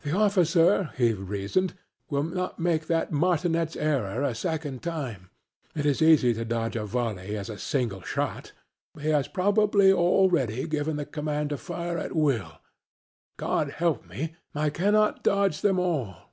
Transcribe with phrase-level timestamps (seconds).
[0.00, 1.74] "The officer," he reasoned,
[2.08, 5.28] "will not make that martinet's error a second time.
[5.74, 8.52] It is as easy to dodge a volley as a single shot.
[8.98, 12.60] He has probably already given the command to fire at will.
[13.36, 16.32] God help me, I cannot dodge them all!"